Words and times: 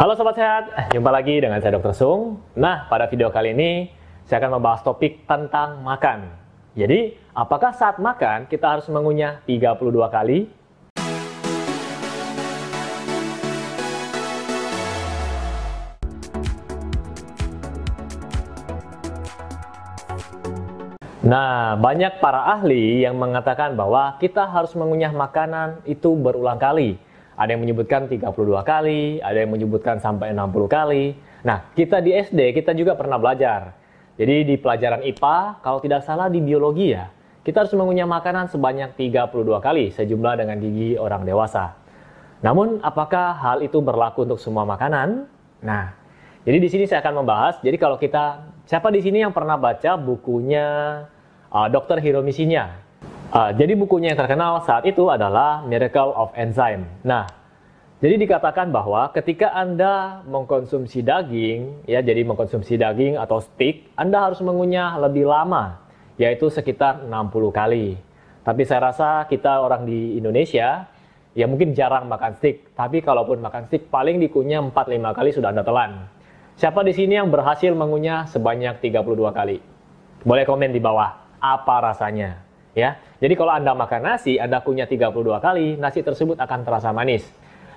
Halo 0.00 0.16
Sobat 0.16 0.32
Sehat, 0.32 0.96
jumpa 0.96 1.12
lagi 1.12 1.44
dengan 1.44 1.60
saya 1.60 1.76
Dr. 1.76 1.92
Sung. 1.92 2.40
Nah, 2.56 2.88
pada 2.88 3.04
video 3.04 3.28
kali 3.28 3.52
ini 3.52 3.92
saya 4.24 4.40
akan 4.40 4.56
membahas 4.56 4.80
topik 4.80 5.28
tentang 5.28 5.84
makan. 5.84 6.24
Jadi, 6.72 7.20
apakah 7.36 7.76
saat 7.76 8.00
makan 8.00 8.48
kita 8.48 8.64
harus 8.64 8.88
mengunyah 8.88 9.44
32 9.44 10.08
kali? 10.08 10.48
Nah, 21.20 21.76
banyak 21.76 22.24
para 22.24 22.48
ahli 22.56 23.04
yang 23.04 23.20
mengatakan 23.20 23.76
bahwa 23.76 24.16
kita 24.16 24.48
harus 24.48 24.72
mengunyah 24.72 25.12
makanan 25.12 25.84
itu 25.84 26.16
berulang 26.16 26.56
kali. 26.56 27.09
Ada 27.40 27.56
yang 27.56 27.64
menyebutkan 27.64 28.04
32 28.04 28.36
kali, 28.60 29.16
ada 29.24 29.38
yang 29.40 29.48
menyebutkan 29.48 29.96
sampai 29.96 30.36
60 30.36 30.68
kali. 30.68 31.16
Nah, 31.40 31.72
kita 31.72 32.04
di 32.04 32.12
SD 32.12 32.52
kita 32.52 32.76
juga 32.76 32.92
pernah 33.00 33.16
belajar. 33.16 33.72
Jadi 34.20 34.44
di 34.44 34.60
pelajaran 34.60 35.00
IPA, 35.00 35.64
kalau 35.64 35.80
tidak 35.80 36.04
salah 36.04 36.28
di 36.28 36.44
biologi 36.44 36.92
ya, 36.92 37.08
kita 37.40 37.64
harus 37.64 37.72
mengunyah 37.72 38.04
makanan 38.04 38.52
sebanyak 38.52 38.92
32 38.92 39.56
kali 39.64 39.88
sejumlah 39.88 40.36
dengan 40.36 40.60
gigi 40.60 41.00
orang 41.00 41.24
dewasa. 41.24 41.72
Namun, 42.44 42.84
apakah 42.84 43.32
hal 43.40 43.64
itu 43.64 43.80
berlaku 43.80 44.28
untuk 44.28 44.36
semua 44.36 44.68
makanan? 44.68 45.24
Nah, 45.64 45.96
jadi 46.44 46.60
di 46.60 46.68
sini 46.68 46.84
saya 46.84 47.00
akan 47.00 47.24
membahas. 47.24 47.60
Jadi 47.64 47.76
kalau 47.80 47.96
kita 47.96 48.52
siapa 48.68 48.92
di 48.92 49.00
sini 49.00 49.24
yang 49.24 49.32
pernah 49.32 49.56
baca 49.56 49.96
bukunya 49.96 50.66
uh, 51.48 51.68
Dr. 51.72 52.00
Hiromi? 52.00 52.32
Uh, 53.30 53.54
jadi 53.54 53.78
bukunya 53.78 54.10
yang 54.10 54.18
terkenal 54.18 54.58
saat 54.66 54.82
itu 54.82 55.06
adalah 55.06 55.62
Miracle 55.62 56.10
of 56.18 56.34
Enzyme. 56.34 56.82
Nah, 57.06 57.30
jadi 58.02 58.18
dikatakan 58.18 58.74
bahwa 58.74 59.06
ketika 59.14 59.54
Anda 59.54 60.26
mengkonsumsi 60.26 61.06
daging, 61.06 61.86
ya 61.86 62.02
jadi 62.02 62.26
mengkonsumsi 62.26 62.74
daging 62.74 63.14
atau 63.14 63.38
steak, 63.38 63.86
Anda 63.94 64.26
harus 64.26 64.42
mengunyah 64.42 64.98
lebih 64.98 65.30
lama, 65.30 65.78
yaitu 66.18 66.50
sekitar 66.50 67.06
60 67.06 67.54
kali. 67.54 68.02
Tapi 68.42 68.66
saya 68.66 68.90
rasa 68.90 69.22
kita 69.30 69.62
orang 69.62 69.86
di 69.86 70.18
Indonesia 70.18 70.90
ya 71.30 71.46
mungkin 71.46 71.70
jarang 71.70 72.10
makan 72.10 72.34
steak, 72.34 72.74
tapi 72.74 72.98
kalaupun 72.98 73.38
makan 73.38 73.70
steak 73.70 73.94
paling 73.94 74.18
dikunyah 74.18 74.58
4-5 74.74 75.14
kali 75.14 75.30
sudah 75.30 75.54
Anda 75.54 75.62
telan. 75.62 76.10
Siapa 76.58 76.82
di 76.82 76.90
sini 76.90 77.14
yang 77.14 77.30
berhasil 77.30 77.70
mengunyah 77.78 78.26
sebanyak 78.26 78.82
32 78.82 79.30
kali? 79.30 79.62
Boleh 80.26 80.42
komen 80.42 80.74
di 80.74 80.82
bawah, 80.82 81.38
apa 81.38 81.94
rasanya? 81.94 82.49
Ya. 82.76 82.98
Jadi 83.18 83.34
kalau 83.34 83.52
Anda 83.52 83.74
makan 83.74 84.00
nasi, 84.02 84.38
Anda 84.38 84.62
kunyah 84.62 84.86
32 84.86 85.42
kali, 85.42 85.74
nasi 85.76 86.00
tersebut 86.06 86.38
akan 86.38 86.60
terasa 86.62 86.94
manis. 86.94 87.26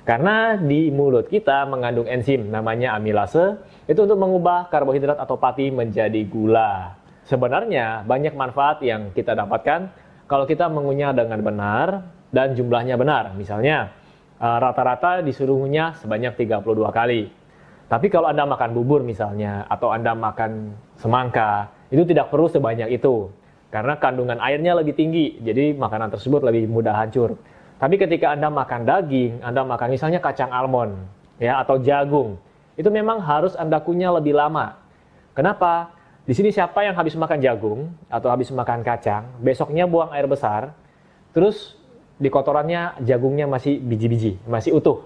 Karena 0.04 0.60
di 0.60 0.92
mulut 0.92 1.32
kita 1.32 1.64
mengandung 1.64 2.06
enzim 2.12 2.52
namanya 2.52 3.00
amilase, 3.00 3.56
itu 3.88 4.04
untuk 4.04 4.20
mengubah 4.20 4.68
karbohidrat 4.68 5.16
atau 5.16 5.40
pati 5.40 5.72
menjadi 5.72 6.28
gula. 6.28 7.00
Sebenarnya 7.24 8.04
banyak 8.04 8.36
manfaat 8.36 8.84
yang 8.84 9.16
kita 9.16 9.32
dapatkan 9.32 9.88
kalau 10.28 10.44
kita 10.44 10.68
mengunyah 10.68 11.16
dengan 11.16 11.40
benar 11.40 11.88
dan 12.36 12.52
jumlahnya 12.52 13.00
benar. 13.00 13.32
Misalnya, 13.40 13.96
eh, 14.44 14.58
rata-rata 14.60 15.24
disuruh 15.24 15.56
ngunyah 15.56 15.96
sebanyak 16.04 16.36
32 16.36 16.92
kali. 16.92 17.32
Tapi 17.88 18.08
kalau 18.12 18.28
Anda 18.28 18.44
makan 18.44 18.76
bubur 18.76 19.08
misalnya, 19.08 19.64
atau 19.72 19.94
Anda 19.94 20.12
makan 20.18 20.76
semangka, 21.00 21.72
itu 21.94 22.04
tidak 22.04 22.28
perlu 22.28 22.52
sebanyak 22.52 22.92
itu. 22.92 23.32
Karena 23.74 23.98
kandungan 23.98 24.38
airnya 24.38 24.78
lebih 24.78 24.94
tinggi, 24.94 25.42
jadi 25.42 25.74
makanan 25.74 26.14
tersebut 26.14 26.46
lebih 26.46 26.70
mudah 26.70 26.94
hancur. 26.94 27.42
Tapi 27.82 27.98
ketika 27.98 28.30
Anda 28.30 28.54
makan 28.54 28.86
daging, 28.86 29.42
Anda 29.42 29.66
makan 29.66 29.90
misalnya 29.90 30.22
kacang 30.22 30.54
almond, 30.54 30.94
ya 31.42 31.58
atau 31.58 31.82
jagung, 31.82 32.38
itu 32.78 32.86
memang 32.94 33.18
harus 33.18 33.58
Anda 33.58 33.82
kunyah 33.82 34.14
lebih 34.14 34.38
lama. 34.38 34.78
Kenapa? 35.34 35.90
Di 36.24 36.38
sini 36.38 36.54
siapa 36.54 36.86
yang 36.86 36.94
habis 36.94 37.18
makan 37.18 37.42
jagung 37.42 37.90
atau 38.14 38.30
habis 38.30 38.54
makan 38.54 38.86
kacang, 38.86 39.26
besoknya 39.42 39.90
buang 39.90 40.14
air 40.14 40.30
besar, 40.30 40.78
terus 41.34 41.74
di 42.22 42.30
kotorannya 42.30 43.02
jagungnya 43.02 43.50
masih 43.50 43.82
biji-biji, 43.82 44.38
masih 44.46 44.78
utuh. 44.78 45.02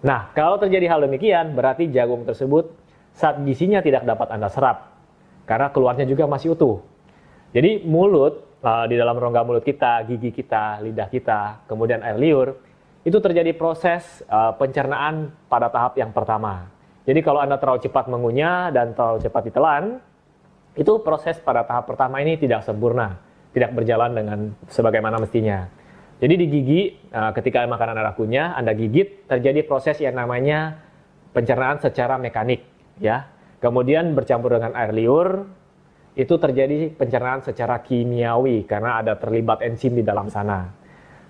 Nah, 0.00 0.32
kalau 0.32 0.56
terjadi 0.56 0.96
hal 0.96 1.04
demikian, 1.04 1.52
berarti 1.52 1.92
jagung 1.92 2.24
tersebut 2.24 2.72
saat 3.12 3.36
gizinya 3.44 3.84
tidak 3.84 4.08
dapat 4.08 4.32
Anda 4.32 4.48
serap. 4.48 4.96
Karena 5.44 5.68
keluarnya 5.70 6.08
juga 6.08 6.24
masih 6.24 6.56
utuh. 6.56 6.82
Jadi 7.48 7.80
mulut, 7.88 8.60
uh, 8.60 8.84
di 8.84 9.00
dalam 9.00 9.16
rongga 9.16 9.40
mulut 9.40 9.64
kita, 9.64 10.04
gigi 10.04 10.28
kita, 10.32 10.84
lidah 10.84 11.08
kita, 11.08 11.64
kemudian 11.64 12.04
air 12.04 12.20
liur, 12.20 12.48
itu 13.08 13.16
terjadi 13.16 13.56
proses 13.56 14.20
uh, 14.28 14.52
pencernaan 14.52 15.32
pada 15.48 15.72
tahap 15.72 15.96
yang 15.96 16.12
pertama. 16.12 16.68
Jadi 17.08 17.24
kalau 17.24 17.40
Anda 17.40 17.56
terlalu 17.56 17.80
cepat 17.88 18.04
mengunyah 18.12 18.68
dan 18.68 18.92
terlalu 18.92 19.24
cepat 19.24 19.42
ditelan, 19.48 19.96
itu 20.76 20.92
proses 21.00 21.40
pada 21.40 21.64
tahap 21.64 21.88
pertama 21.88 22.20
ini 22.20 22.36
tidak 22.36 22.68
sempurna, 22.68 23.16
tidak 23.56 23.72
berjalan 23.72 24.12
dengan 24.12 24.38
sebagaimana 24.68 25.16
mestinya. 25.16 25.64
Jadi 26.20 26.34
di 26.36 26.46
gigi, 26.52 26.82
uh, 27.16 27.32
ketika 27.32 27.64
makanan 27.64 27.96
Anda 27.96 28.12
kunyah, 28.12 28.60
Anda 28.60 28.76
gigit, 28.76 29.24
terjadi 29.24 29.64
proses 29.64 29.96
yang 30.04 30.20
namanya 30.20 30.84
pencernaan 31.32 31.80
secara 31.80 32.20
mekanik, 32.20 32.60
ya. 33.00 33.24
Kemudian 33.58 34.14
bercampur 34.14 34.54
dengan 34.54 34.76
air 34.76 34.92
liur, 34.94 35.48
itu 36.18 36.34
terjadi 36.34 36.90
pencernaan 36.98 37.46
secara 37.46 37.78
kimiawi 37.78 38.66
karena 38.66 38.98
ada 38.98 39.14
terlibat 39.14 39.62
enzim 39.62 39.94
di 39.94 40.02
dalam 40.02 40.26
sana. 40.26 40.66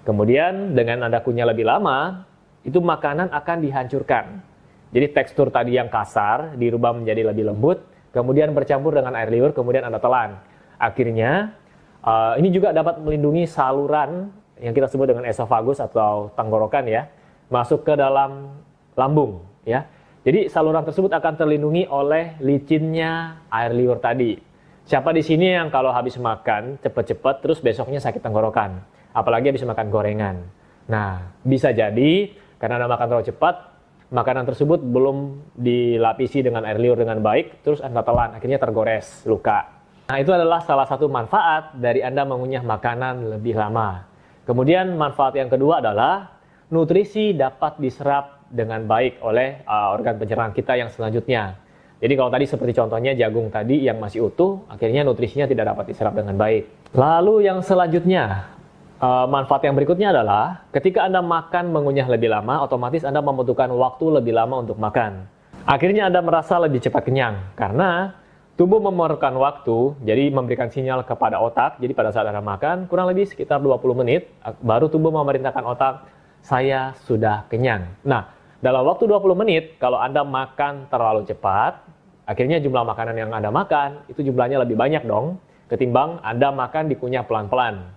Kemudian 0.09 0.73
dengan 0.73 1.05
Anda 1.05 1.21
kunyah 1.21 1.45
lebih 1.45 1.69
lama, 1.69 2.25
itu 2.65 2.81
makanan 2.81 3.29
akan 3.29 3.57
dihancurkan. 3.61 4.41
Jadi 4.89 5.13
tekstur 5.13 5.53
tadi 5.53 5.77
yang 5.77 5.93
kasar 5.93 6.57
dirubah 6.57 6.97
menjadi 6.97 7.29
lebih 7.29 7.53
lembut, 7.53 7.85
kemudian 8.17 8.57
bercampur 8.57 8.97
dengan 8.97 9.13
air 9.21 9.29
liur, 9.29 9.53
kemudian 9.53 9.85
Anda 9.85 10.01
telan. 10.01 10.41
Akhirnya, 10.81 11.53
uh, 12.01 12.41
ini 12.41 12.49
juga 12.49 12.73
dapat 12.73 13.05
melindungi 13.05 13.45
saluran 13.45 14.33
yang 14.57 14.73
kita 14.73 14.89
sebut 14.89 15.13
dengan 15.13 15.29
esofagus 15.29 15.85
atau 15.85 16.33
tenggorokan 16.33 16.89
ya, 16.89 17.13
masuk 17.53 17.85
ke 17.85 17.93
dalam 17.93 18.57
lambung 18.97 19.45
ya. 19.69 19.85
Jadi 20.25 20.49
saluran 20.49 20.81
tersebut 20.89 21.13
akan 21.13 21.37
terlindungi 21.37 21.85
oleh 21.93 22.41
licinnya 22.41 23.45
air 23.53 23.77
liur 23.77 24.01
tadi. 24.01 24.48
Siapa 24.89 25.13
di 25.13 25.21
sini 25.21 25.53
yang 25.53 25.69
kalau 25.69 25.93
habis 25.93 26.17
makan 26.17 26.81
cepat-cepat 26.81 27.45
terus 27.45 27.61
besoknya 27.61 28.01
sakit 28.01 28.25
tenggorokan, 28.25 28.81
apalagi 29.13 29.53
habis 29.53 29.61
makan 29.61 29.93
gorengan. 29.93 30.41
Nah, 30.89 31.29
bisa 31.45 31.77
jadi 31.77 32.33
karena 32.57 32.81
Anda 32.81 32.89
makan 32.89 33.07
terlalu 33.13 33.29
cepat, 33.29 33.69
makanan 34.09 34.49
tersebut 34.49 34.81
belum 34.81 35.45
dilapisi 35.61 36.41
dengan 36.41 36.65
air 36.65 36.81
liur 36.81 36.97
dengan 36.97 37.21
baik, 37.21 37.61
terus 37.61 37.85
Anda 37.85 38.01
telan, 38.01 38.33
akhirnya 38.33 38.57
tergores, 38.57 39.29
luka. 39.29 39.69
Nah, 40.09 40.25
itu 40.25 40.33
adalah 40.33 40.65
salah 40.65 40.89
satu 40.89 41.05
manfaat 41.05 41.77
dari 41.77 42.01
Anda 42.01 42.25
mengunyah 42.25 42.65
makanan 42.65 43.29
lebih 43.37 43.61
lama. 43.61 44.09
Kemudian 44.49 44.97
manfaat 44.97 45.37
yang 45.37 45.53
kedua 45.53 45.85
adalah 45.85 46.41
nutrisi 46.73 47.37
dapat 47.37 47.77
diserap 47.77 48.41
dengan 48.49 48.89
baik 48.89 49.21
oleh 49.21 49.61
uh, 49.69 49.93
organ 49.93 50.17
pencernaan 50.17 50.57
kita 50.57 50.81
yang 50.81 50.89
selanjutnya. 50.89 51.68
Jadi 51.99 52.15
kalau 52.15 52.31
tadi 52.31 52.47
seperti 52.47 52.73
contohnya 52.79 53.13
jagung 53.19 53.51
tadi 53.51 53.83
yang 53.83 53.99
masih 53.99 54.31
utuh, 54.31 54.63
akhirnya 54.71 55.03
nutrisinya 55.03 55.51
tidak 55.51 55.75
dapat 55.75 55.91
diserap 55.91 56.15
dengan 56.15 56.39
baik. 56.39 56.95
Lalu 56.95 57.51
yang 57.51 57.59
selanjutnya, 57.59 58.55
uh, 59.03 59.27
manfaat 59.27 59.67
yang 59.67 59.75
berikutnya 59.75 60.15
adalah 60.15 60.63
ketika 60.71 61.11
Anda 61.11 61.19
makan 61.19 61.75
mengunyah 61.75 62.07
lebih 62.07 62.31
lama, 62.31 62.63
otomatis 62.63 63.03
Anda 63.03 63.19
membutuhkan 63.19 63.67
waktu 63.75 64.23
lebih 64.23 64.31
lama 64.31 64.63
untuk 64.63 64.79
makan. 64.79 65.27
Akhirnya 65.67 66.07
Anda 66.07 66.23
merasa 66.23 66.57
lebih 66.63 66.79
cepat 66.81 67.03
kenyang 67.03 67.59
karena 67.59 68.15
Tubuh 68.59 68.83
memerlukan 68.83 69.39
waktu, 69.39 70.03
jadi 70.03 70.35
memberikan 70.35 70.67
sinyal 70.67 71.07
kepada 71.07 71.39
otak. 71.39 71.79
Jadi 71.79 71.95
pada 71.95 72.11
saat 72.11 72.27
Anda 72.27 72.43
makan, 72.43 72.91
kurang 72.91 73.07
lebih 73.07 73.31
sekitar 73.31 73.63
20 73.63 73.95
menit, 73.95 74.35
baru 74.67 74.91
tubuh 74.91 75.15
memerintahkan 75.15 75.63
otak, 75.63 76.11
saya 76.43 76.91
sudah 77.07 77.47
kenyang. 77.47 77.87
Nah, 78.03 78.27
dalam 78.59 78.83
waktu 78.83 79.07
20 79.07 79.39
menit, 79.39 79.79
kalau 79.79 80.03
Anda 80.03 80.27
makan 80.27 80.91
terlalu 80.91 81.23
cepat, 81.31 81.87
akhirnya 82.29 82.61
jumlah 82.61 82.85
makanan 82.85 83.17
yang 83.17 83.33
Anda 83.33 83.49
makan, 83.49 84.05
itu 84.13 84.21
jumlahnya 84.21 84.61
lebih 84.61 84.77
banyak 84.77 85.09
dong, 85.09 85.41
ketimbang 85.73 86.21
Anda 86.21 86.53
makan 86.53 86.93
dikunyah 86.93 87.25
pelan-pelan. 87.25 87.97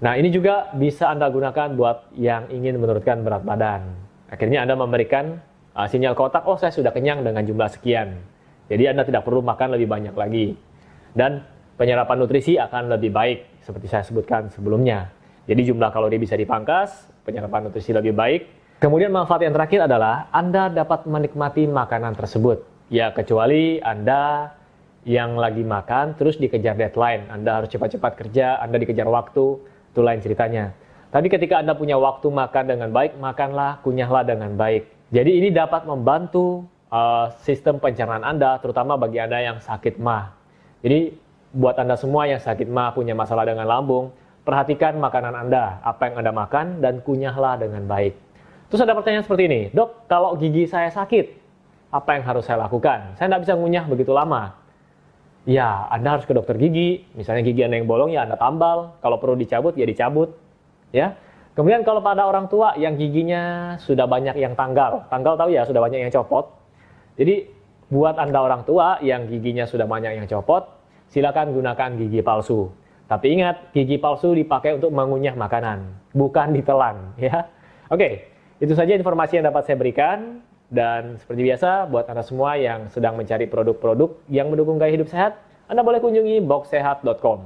Nah, 0.00 0.12
ini 0.16 0.28
juga 0.28 0.68
bisa 0.76 1.08
Anda 1.08 1.32
gunakan 1.32 1.76
buat 1.76 2.12
yang 2.16 2.52
ingin 2.52 2.76
menurunkan 2.76 3.24
berat 3.24 3.44
badan. 3.44 3.96
Akhirnya 4.28 4.64
Anda 4.64 4.76
memberikan 4.76 5.40
uh, 5.72 5.88
sinyal 5.88 6.12
ke 6.16 6.22
otak, 6.24 6.44
oh 6.44 6.56
saya 6.60 6.72
sudah 6.72 6.92
kenyang 6.92 7.24
dengan 7.24 7.44
jumlah 7.44 7.68
sekian. 7.72 8.16
Jadi 8.68 8.86
Anda 8.88 9.04
tidak 9.04 9.26
perlu 9.26 9.44
makan 9.44 9.76
lebih 9.76 9.88
banyak 9.88 10.14
lagi. 10.14 10.56
Dan 11.10 11.42
penyerapan 11.74 12.16
nutrisi 12.16 12.54
akan 12.56 12.92
lebih 12.96 13.10
baik 13.10 13.60
seperti 13.60 13.90
saya 13.90 14.06
sebutkan 14.06 14.48
sebelumnya. 14.48 15.10
Jadi 15.50 15.66
jumlah 15.68 15.90
kalori 15.90 16.22
bisa 16.22 16.38
dipangkas, 16.38 17.10
penyerapan 17.26 17.66
nutrisi 17.66 17.90
lebih 17.90 18.14
baik. 18.14 18.40
Kemudian 18.78 19.12
manfaat 19.12 19.44
yang 19.44 19.52
terakhir 19.52 19.84
adalah 19.84 20.30
Anda 20.32 20.70
dapat 20.70 21.04
menikmati 21.04 21.66
makanan 21.68 22.14
tersebut. 22.16 22.69
Ya 22.90 23.14
kecuali 23.14 23.78
Anda 23.86 24.50
yang 25.06 25.38
lagi 25.38 25.62
makan 25.62 26.18
terus 26.18 26.36
dikejar 26.42 26.74
deadline. 26.74 27.30
Anda 27.30 27.62
harus 27.62 27.70
cepat-cepat 27.70 28.18
kerja, 28.18 28.58
Anda 28.58 28.82
dikejar 28.82 29.06
waktu, 29.06 29.62
itu 29.62 30.00
lain 30.02 30.18
ceritanya. 30.18 30.74
Tapi 31.14 31.30
ketika 31.30 31.62
Anda 31.62 31.78
punya 31.78 32.02
waktu 32.02 32.26
makan 32.26 32.64
dengan 32.66 32.90
baik, 32.90 33.14
makanlah, 33.22 33.78
kunyahlah 33.86 34.26
dengan 34.26 34.58
baik. 34.58 34.90
Jadi 35.14 35.38
ini 35.38 35.54
dapat 35.54 35.86
membantu 35.86 36.66
uh, 36.90 37.30
sistem 37.46 37.78
pencernaan 37.78 38.26
Anda, 38.26 38.58
terutama 38.58 38.98
bagi 38.98 39.22
Anda 39.22 39.38
yang 39.38 39.58
sakit 39.62 40.02
mah. 40.02 40.34
Jadi 40.82 41.14
buat 41.54 41.78
Anda 41.78 41.94
semua 41.94 42.26
yang 42.26 42.42
sakit 42.42 42.66
mah 42.66 42.90
punya 42.90 43.14
masalah 43.14 43.46
dengan 43.46 43.70
lambung, 43.70 44.10
perhatikan 44.42 44.98
makanan 44.98 45.34
Anda, 45.46 45.78
apa 45.82 46.10
yang 46.10 46.26
Anda 46.26 46.32
makan, 46.34 46.66
dan 46.82 47.06
kunyahlah 47.06 47.58
dengan 47.58 47.86
baik. 47.86 48.18
Terus 48.70 48.82
ada 48.82 48.94
pertanyaan 48.98 49.26
seperti 49.26 49.44
ini, 49.46 49.60
dok, 49.74 50.06
kalau 50.06 50.34
gigi 50.38 50.66
saya 50.66 50.90
sakit, 50.94 51.39
apa 51.90 52.10
yang 52.14 52.24
harus 52.26 52.46
saya 52.46 52.62
lakukan? 52.62 53.18
Saya 53.18 53.26
tidak 53.30 53.42
bisa 53.46 53.54
ngunyah 53.58 53.84
begitu 53.90 54.14
lama. 54.14 54.54
Ya, 55.44 55.90
Anda 55.90 56.18
harus 56.18 56.26
ke 56.26 56.32
dokter 56.32 56.54
gigi. 56.56 57.06
Misalnya 57.18 57.42
gigi 57.42 57.66
Anda 57.66 57.82
yang 57.82 57.90
bolong, 57.90 58.14
ya 58.14 58.22
Anda 58.22 58.38
tambal. 58.38 58.94
Kalau 59.02 59.18
perlu 59.18 59.34
dicabut, 59.34 59.74
ya 59.74 59.86
dicabut. 59.88 60.32
Ya. 60.94 61.18
Kemudian 61.58 61.82
kalau 61.82 61.98
pada 61.98 62.24
orang 62.30 62.46
tua 62.46 62.78
yang 62.78 62.94
giginya 62.94 63.74
sudah 63.82 64.06
banyak 64.06 64.38
yang 64.38 64.54
tanggal, 64.54 65.04
tanggal 65.10 65.34
tahu 65.34 65.50
ya 65.50 65.66
sudah 65.66 65.82
banyak 65.82 66.06
yang 66.06 66.12
copot. 66.14 66.46
Jadi 67.18 67.50
buat 67.90 68.14
Anda 68.16 68.38
orang 68.38 68.62
tua 68.62 69.02
yang 69.02 69.26
giginya 69.26 69.66
sudah 69.66 69.84
banyak 69.84 70.14
yang 70.14 70.26
copot, 70.30 70.62
silakan 71.10 71.50
gunakan 71.50 71.98
gigi 71.98 72.22
palsu. 72.22 72.70
Tapi 73.10 73.34
ingat, 73.34 73.74
gigi 73.74 73.98
palsu 73.98 74.30
dipakai 74.30 74.78
untuk 74.78 74.94
mengunyah 74.94 75.34
makanan, 75.34 75.98
bukan 76.14 76.54
ditelan 76.54 77.18
ya. 77.18 77.50
Oke, 77.90 78.30
itu 78.62 78.70
saja 78.78 78.94
informasi 78.94 79.42
yang 79.42 79.50
dapat 79.50 79.66
saya 79.66 79.74
berikan. 79.74 80.46
Dan 80.70 81.18
seperti 81.18 81.42
biasa, 81.50 81.90
buat 81.90 82.06
Anda 82.06 82.22
semua 82.22 82.54
yang 82.54 82.86
sedang 82.94 83.18
mencari 83.18 83.50
produk-produk 83.50 84.22
yang 84.30 84.54
mendukung 84.54 84.78
gaya 84.78 84.94
hidup 84.94 85.10
sehat, 85.10 85.34
Anda 85.66 85.82
boleh 85.82 85.98
kunjungi 85.98 86.46
boxsehat.com. 86.46 87.38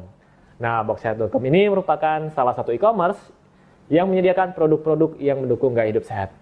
Nah, 0.61 0.85
boxsehat.com 0.85 1.43
ini 1.49 1.73
merupakan 1.73 2.29
salah 2.37 2.53
satu 2.53 2.71
e-commerce 2.77 3.19
yang 3.89 4.13
menyediakan 4.13 4.53
produk-produk 4.53 5.17
yang 5.17 5.41
mendukung 5.41 5.73
gaya 5.73 5.89
hidup 5.89 6.05
sehat. 6.05 6.37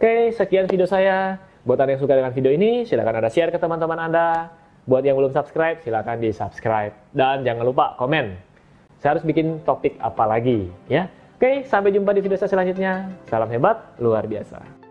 Oke, 0.00 0.32
sekian 0.32 0.64
video 0.64 0.88
saya. 0.88 1.36
Buat 1.64 1.84
Anda 1.84 1.96
yang 1.96 2.02
suka 2.04 2.16
dengan 2.16 2.32
video 2.32 2.52
ini, 2.52 2.88
silahkan 2.88 3.20
Anda 3.20 3.28
share 3.28 3.52
ke 3.52 3.60
teman-teman 3.60 4.00
Anda. 4.00 4.48
Buat 4.84 5.04
yang 5.04 5.16
belum 5.16 5.32
subscribe, 5.32 5.80
silahkan 5.80 6.20
di-subscribe. 6.20 6.92
Dan 7.12 7.44
jangan 7.44 7.64
lupa 7.68 7.96
komen. 8.00 8.36
Saya 9.00 9.16
harus 9.16 9.24
bikin 9.24 9.60
topik 9.64 9.96
apa 10.00 10.24
lagi, 10.24 10.68
ya. 10.88 11.08
Oke, 11.36 11.64
sampai 11.68 11.92
jumpa 11.92 12.16
di 12.16 12.20
video 12.24 12.36
saya 12.40 12.52
selanjutnya. 12.52 13.12
Salam 13.28 13.48
hebat, 13.48 13.80
luar 14.00 14.24
biasa. 14.28 14.83